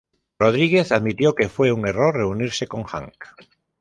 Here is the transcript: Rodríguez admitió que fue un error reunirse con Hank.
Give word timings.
Rodríguez 0.39 0.91
admitió 0.91 1.35
que 1.35 1.47
fue 1.47 1.71
un 1.71 1.87
error 1.87 2.15
reunirse 2.15 2.65
con 2.65 2.85
Hank. 2.85 3.23